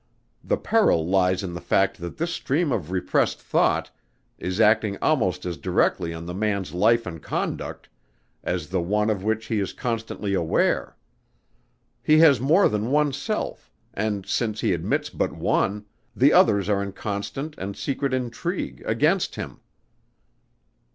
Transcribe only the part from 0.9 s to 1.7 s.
lies in the